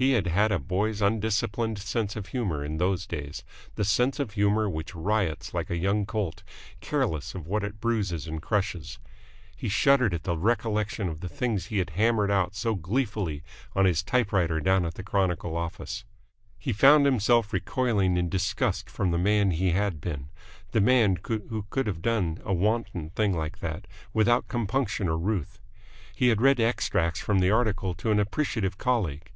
[0.00, 4.30] He had had a boy's undisciplined sense of humour in those days, the sense of
[4.30, 6.42] humour which riots like a young colt,
[6.80, 8.98] careless of what it bruises and crushes.
[9.54, 13.42] He shuddered at the recollection of the things he had hammered out so gleefully
[13.76, 16.04] on his typewriter down at the Chronicle office.
[16.58, 20.30] He found himself recoiling in disgust from the man he had been,
[20.70, 25.60] the man who could have done a wanton thing like that without compunction or ruth.
[26.14, 29.30] He had read extracts from the article to an appreciative colleague.